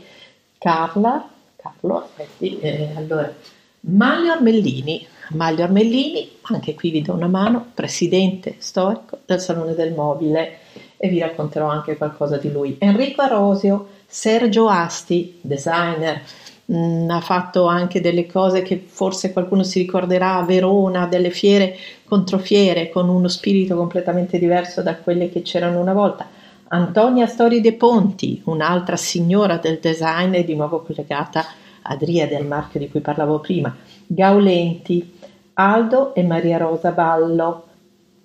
[0.58, 3.32] Carla, Carlo, aspetti, eh, allora,
[3.80, 9.92] Maglio Armellini, Maglio Armellini, anche qui vi do una mano, presidente storico del Salone del
[9.92, 10.58] Mobile
[10.96, 12.76] e vi racconterò anche qualcosa di lui.
[12.80, 16.22] Enrico Arosio, Sergio Asti, designer,
[16.68, 21.30] mh, mm, ha fatto anche delle cose che forse qualcuno si ricorderà a Verona, delle
[21.30, 26.26] fiere controfiere con uno spirito completamente diverso da quelle che c'erano una volta.
[26.70, 31.44] Antonia Stori De Ponti, un'altra signora del design e di nuovo collegata
[31.82, 33.74] a Dria del marchio di cui parlavo prima.
[34.06, 35.16] Gaulenti,
[35.54, 37.64] Aldo e Maria Rosa Ballo,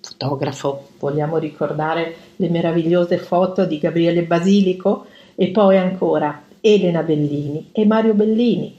[0.00, 7.84] fotografo, vogliamo ricordare le meravigliose foto di Gabriele Basilico e poi ancora Elena Bellini e
[7.84, 8.74] Mario Bellini,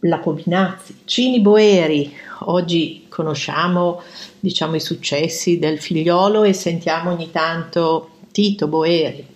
[0.00, 2.10] la Pominazzi, Cini Boeri.
[2.46, 4.00] Oggi conosciamo
[4.40, 9.26] diciamo, i successi del figliolo e sentiamo ogni tanto Tito Boeri,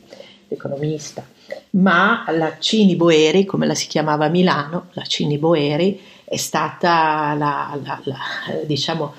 [0.48, 1.22] l'economista.
[1.72, 7.34] Ma la Cini Boeri, come la si chiamava a Milano, la Cini Boeri è stata
[7.34, 8.19] la, la, la,
[8.64, 9.12] diciamo,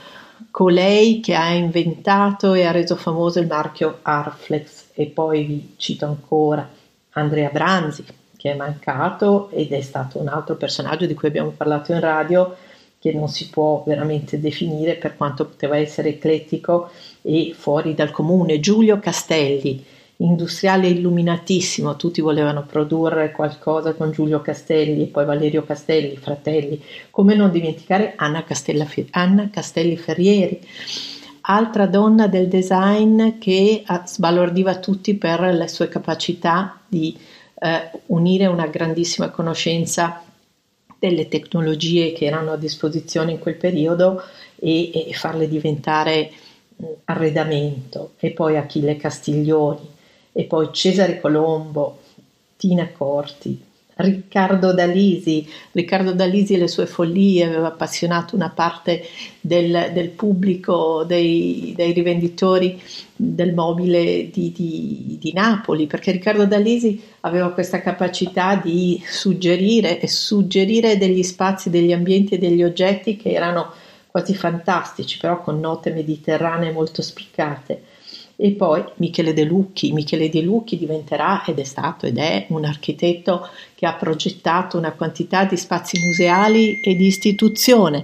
[0.49, 6.07] colei che ha inventato e ha reso famoso il marchio Arflex e poi vi cito
[6.07, 6.67] ancora
[7.11, 8.03] Andrea Branzi,
[8.41, 12.55] che è mancato ed è stato un altro personaggio di cui abbiamo parlato in radio
[12.97, 16.89] che non si può veramente definire per quanto poteva essere eclettico
[17.21, 18.59] e fuori dal comune.
[18.59, 19.85] Giulio Castelli,
[20.17, 27.35] industriale illuminatissimo, tutti volevano produrre qualcosa con Giulio Castelli e poi Valerio Castelli, fratelli, come
[27.35, 28.43] non dimenticare Anna,
[29.11, 30.59] Anna Castelli Ferrieri,
[31.41, 37.15] altra donna del design che sbalordiva tutti per le sue capacità di
[37.63, 40.23] eh, unire una grandissima conoscenza
[40.97, 44.23] delle tecnologie che erano a disposizione in quel periodo
[44.55, 46.31] e, e farle diventare
[46.75, 49.87] mh, arredamento e poi Achille Castiglioni
[50.31, 51.99] e poi Cesare Colombo,
[52.57, 53.63] Tina Corti,
[54.01, 55.47] Riccardo Dalisi.
[55.71, 59.03] Riccardo Dalisi e le sue follie aveva appassionato una parte
[59.39, 62.81] del, del pubblico, dei, dei, rivenditori
[63.15, 70.07] del mobile di, di, di, Napoli, perché Riccardo Dalisi aveva questa capacità di suggerire e
[70.07, 73.71] suggerire degli spazi, degli ambienti e degli oggetti che erano
[74.07, 77.90] quasi fantastici, però con note mediterranee molto spiccate
[78.35, 79.91] e poi Michele De Lucchi.
[79.91, 84.91] Michele De Lucchi diventerà ed è stato ed è un architetto che ha progettato una
[84.91, 88.03] quantità di spazi museali e di istituzione.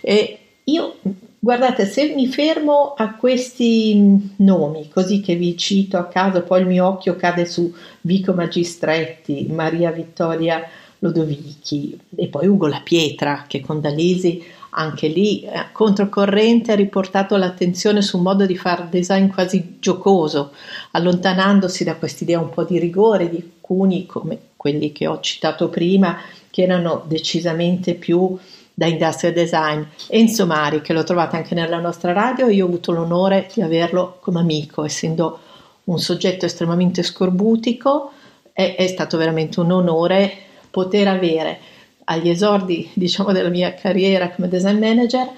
[0.00, 0.96] E io,
[1.38, 6.66] guardate, se mi fermo a questi nomi, così che vi cito a caso, poi il
[6.66, 10.66] mio occhio cade su Vico Magistretti, Maria Vittoria
[11.00, 14.42] Lodovichi e poi Ugo La Pietra, che con Dalisi
[14.74, 20.52] anche lì eh, controcorrente ha riportato l'attenzione su un modo di fare design quasi giocoso,
[20.92, 26.16] allontanandosi da quest'idea un po' di rigore di alcuni come quelli che ho citato prima,
[26.50, 28.36] che erano decisamente più
[28.72, 29.82] da industrial design.
[30.08, 34.18] Enzo Mari, che lo trovate anche nella nostra radio, io ho avuto l'onore di averlo
[34.20, 35.38] come amico, essendo
[35.84, 38.10] un soggetto estremamente scorbutico,
[38.52, 40.32] è, è stato veramente un onore
[40.70, 41.58] poter avere
[42.04, 45.28] agli esordi diciamo, della mia carriera come design manager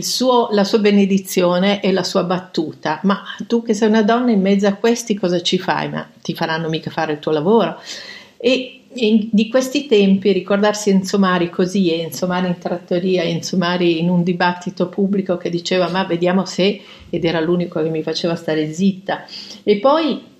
[0.00, 3.00] suo, la sua benedizione e la sua battuta.
[3.04, 5.88] Ma tu che sei una donna in mezzo a questi cosa ci fai?
[5.88, 7.80] Ma ti faranno mica fare il tuo lavoro.
[8.36, 14.00] E in, di questi tempi ricordarsi Enzo Mari così, Enzo Mari in trattoria, Enzo Mari
[14.00, 18.34] in un dibattito pubblico che diceva ma vediamo se, ed era l'unico che mi faceva
[18.34, 19.24] stare zitta.
[19.62, 20.34] E poi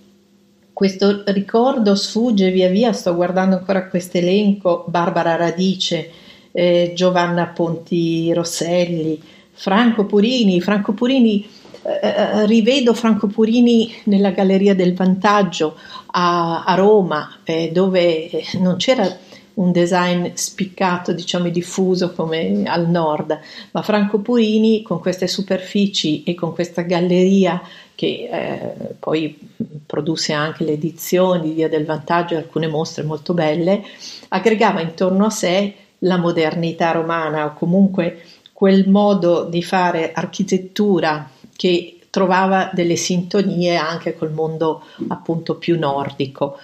[0.77, 6.11] questo ricordo sfugge via via, sto guardando ancora questo elenco, Barbara Radice,
[6.53, 9.19] eh, Giovanna Ponti Rosselli,
[9.53, 11.49] Franco Purini, Franco Purini
[11.81, 15.79] eh, eh, rivedo Franco Purini nella Galleria del Vantaggio
[16.09, 19.17] a, a Roma, eh, dove non c'era
[19.57, 23.39] un design spiccato, diciamo diffuso come al nord,
[23.71, 27.63] ma Franco Purini con queste superfici e con questa galleria
[27.95, 29.39] che eh, poi
[29.87, 33.83] produsse anche le edizioni Via del Vantaggio e alcune mostre molto belle,
[34.29, 38.23] aggregava intorno a sé la modernità romana o comunque
[38.53, 46.59] quel modo di fare architettura che trovava delle sintonie anche col mondo appunto più nordico.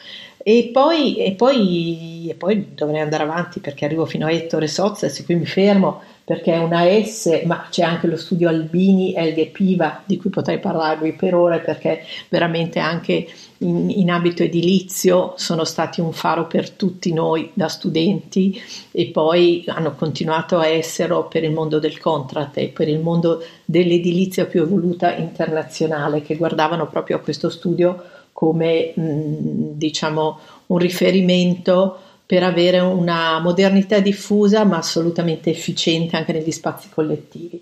[0.44, 5.06] E poi, e poi, e poi dovrei andare avanti perché arrivo fino a Ettore Sozza,
[5.06, 9.48] e qui mi fermo perché è una S, ma c'è anche lo studio Albini Elghe
[9.48, 13.26] Piva di cui potrei parlarvi per ore perché veramente anche
[13.58, 18.60] in, in, ambito edilizio sono stati un faro per tutti noi da studenti
[18.92, 23.44] e poi hanno continuato a esserlo per il mondo del contract e per il mondo
[23.64, 28.00] dell'edilizia più evoluta internazionale che guardavano proprio a questo studio
[28.32, 36.50] come mh, diciamo un riferimento per avere una modernità diffusa ma assolutamente efficiente anche negli
[36.50, 37.60] spazi collettivi.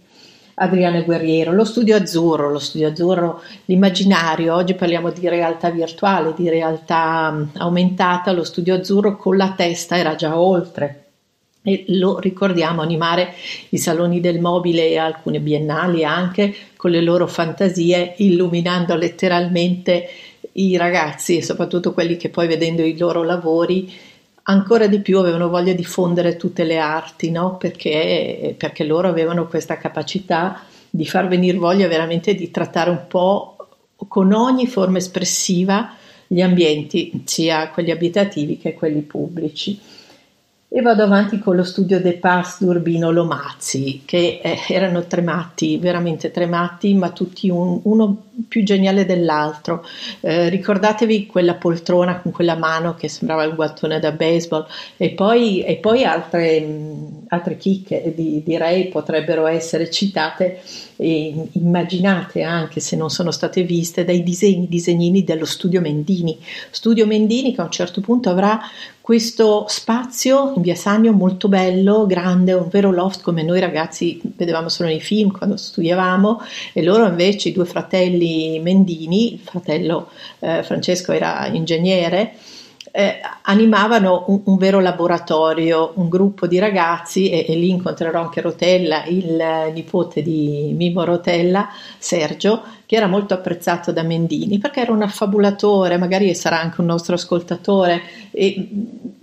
[0.63, 6.51] Adriano Guerriero, lo studio azzurro, lo studio azzurro, l'immaginario, oggi parliamo di realtà virtuale, di
[6.51, 11.07] realtà mm, aumentata, lo studio azzurro con la testa era già oltre.
[11.63, 13.35] E lo ricordiamo animare
[13.71, 20.09] i saloni del mobile e alcune biennali anche con le loro fantasie, illuminando letteralmente
[20.53, 23.93] i ragazzi e soprattutto quelli che poi vedendo i loro lavori
[24.45, 27.57] ancora di più avevano voglia di fondere tutte le arti, no?
[27.57, 33.57] perché, perché loro avevano questa capacità di far venire voglia veramente di trattare un po'
[34.09, 35.95] con ogni forma espressiva
[36.27, 39.79] gli ambienti, sia quelli abitativi che quelli pubblici.
[40.73, 45.79] E vado avanti con lo studio De Paz d'Urbino Lomazzi, che eh, erano tre matti,
[45.79, 49.85] veramente tre matti, ma tutti un, uno più geniale dell'altro.
[50.21, 54.65] Eh, ricordatevi quella poltrona con quella mano che sembrava il guantone da baseball
[54.97, 60.61] e poi, e poi altre, mh, altre chicche di, direi potrebbero essere citate
[60.97, 66.39] e immaginate anche se non sono state viste dai disegni, disegnini dello studio Mendini.
[66.71, 68.61] Studio Mendini che a un certo punto avrà
[69.01, 74.69] questo spazio in via Sagno molto bello, grande, un vero loft come noi ragazzi vedevamo
[74.69, 76.41] solo nei film quando studiavamo
[76.73, 80.11] e loro invece i due fratelli Mendini, il fratello
[80.41, 82.35] eh, Francesco era ingegnere,
[82.93, 88.41] eh, animavano un, un, vero laboratorio, un gruppo di ragazzi e, e, lì incontrerò anche
[88.41, 94.93] Rotella, il nipote di Mimo Rotella, Sergio, che era molto apprezzato da Mendini perché era
[94.93, 98.03] un affabulatore, magari sarà anche un nostro ascoltatore,
[98.33, 98.69] e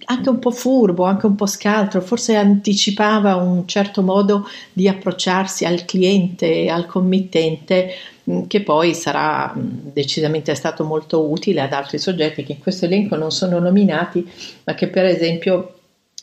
[0.05, 5.65] anche un po' furbo, anche un po' scaltro, forse anticipava un certo modo di approcciarsi
[5.65, 8.16] al cliente, al committente Mm,
[8.47, 13.15] che poi sarà mm, decisamente stato molto utile ad altri soggetti che in questo elenco
[13.15, 14.29] non sono nominati,
[14.65, 15.73] ma che per esempio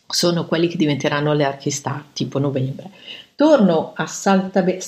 [0.06, 2.90] sono quelli che diventeranno le archistar tipo novembre.
[3.36, 4.78] Torno a Saltabe-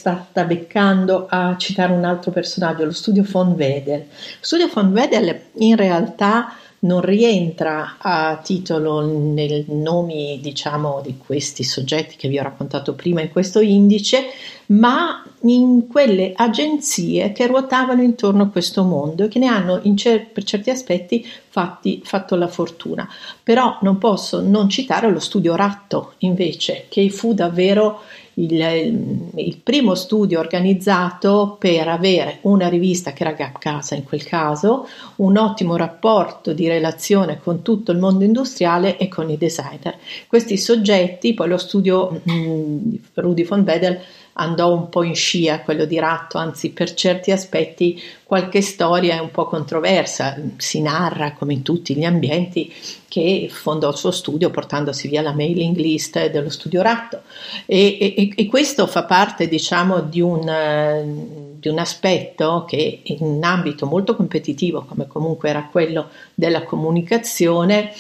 [0.46, 4.00] Beccando a citare un altro personaggio, lo studio von Wedel.
[4.00, 4.06] Lo
[4.40, 6.52] studio von Wedel in realtà
[6.86, 13.20] non rientra a titolo nei nomi diciamo di questi soggetti che vi ho raccontato prima
[13.20, 14.24] in questo indice,
[14.66, 20.26] ma in quelle agenzie che ruotavano intorno a questo mondo e che ne hanno cer-
[20.32, 23.08] per certi aspetti fatti, fatto la fortuna.
[23.42, 28.00] Però non posso non citare lo studio Ratto invece, che fu davvero
[28.38, 34.24] il, il, primo studio organizzato per avere una rivista che era Gap Casa in quel
[34.24, 39.96] caso, un ottimo rapporto di relazione con tutto il mondo industriale e con i designer.
[40.26, 44.00] Questi soggetti, poi lo studio mh, mm, Rudy von Wedel
[44.38, 49.18] andò un po' in scia quello di Ratto, anzi per certi aspetti qualche storia è
[49.18, 52.72] un po' controversa, si narra come in tutti gli ambienti
[53.08, 57.22] che fondò il suo studio portandosi via la mailing list dello studio Ratto
[57.64, 63.42] e, e, e questo fa parte diciamo di un, di un aspetto che in un
[63.42, 67.92] ambito molto competitivo come comunque era quello della comunicazione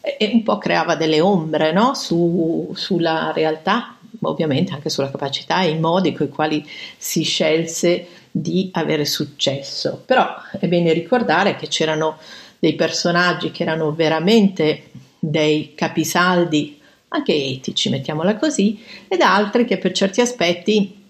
[0.00, 1.94] e un po' creava delle ombre no?
[1.94, 8.06] Su, sulla realtà ovviamente anche sulla capacità e i modi con i quali si scelse
[8.30, 10.02] di avere successo.
[10.04, 10.26] Però
[10.58, 12.18] è bene ricordare che c'erano
[12.58, 19.92] dei personaggi che erano veramente dei capisaldi, anche etici, mettiamola così, ed altri che per
[19.92, 21.00] certi aspetti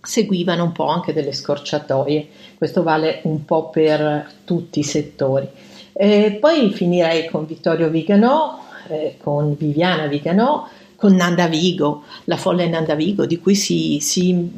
[0.00, 2.28] seguivano un po' anche delle scorciatoie.
[2.56, 5.48] Questo vale un po' per tutti i settori.
[5.92, 12.66] E poi finirei con Vittorio Vigano, eh, con Viviana Viganò, con Nanda Vigo, la folla
[12.66, 14.50] Nanda Vigo, di cui si, si,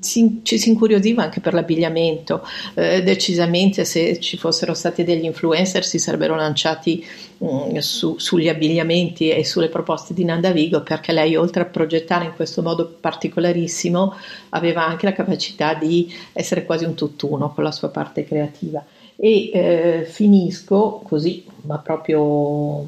[0.00, 2.46] si, ci si incuriosiva anche per l'abbigliamento.
[2.74, 7.02] Eh, decisamente, se ci fossero stati degli influencer, si sarebbero lanciati
[7.38, 11.66] mh, mm, su, sugli abbigliamenti e sulle proposte di Nanda Vigo, perché lei, oltre a
[11.66, 14.16] progettare in questo modo particolarissimo,
[14.50, 18.84] aveva anche la capacità di essere quasi un tutt'uno con la sua parte creativa.
[19.16, 22.84] E eh, finisco così, ma proprio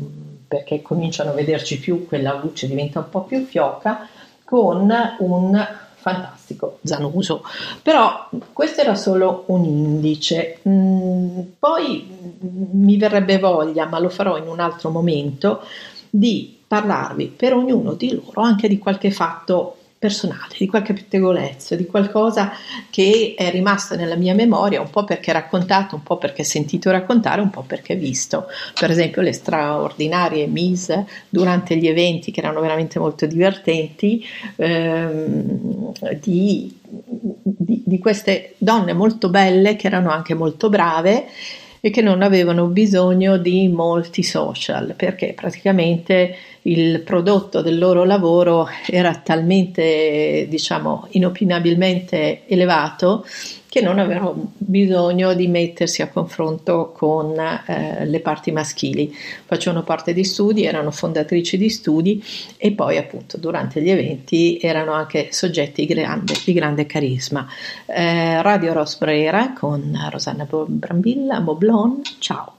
[0.48, 4.08] perché cominciano a vederci più, quella luce diventa un po' più fioca,
[4.44, 7.42] con un fantastico Zanuso.
[7.82, 10.60] Però questo era solo un indice.
[10.66, 12.36] Mm, poi
[12.72, 15.60] mi verrebbe voglia, ma lo farò in un altro momento,
[16.08, 21.84] di parlarvi per ognuno di loro anche di qualche fatto personale, di qualche pettegolezzo, di
[21.84, 22.52] qualcosa
[22.88, 27.40] che è rimasto nella mia memoria, un po' perché raccontato, un po' perché sentito raccontare,
[27.40, 28.46] un po' perché visto.
[28.78, 34.24] Per esempio le straordinarie mise durante gli eventi che erano veramente molto divertenti
[34.56, 36.78] ehm, di,
[37.42, 41.26] di, di queste donne molto belle che erano anche molto brave
[41.80, 46.36] e che non avevano bisogno di molti social perché praticamente
[46.68, 53.24] il prodotto del loro lavoro era talmente, diciamo, inopinabilmente elevato
[53.68, 59.14] che non avevano bisogno di mettersi a confronto con eh, le parti maschili.
[59.44, 62.22] Facevano parte di studi, erano fondatrici di studi
[62.56, 67.46] e poi appunto durante gli eventi erano anche soggetti grande, di grande carisma.
[67.86, 72.57] Eh, Radio Rosbrera con Rosanna Brambilla, Moblon, ciao!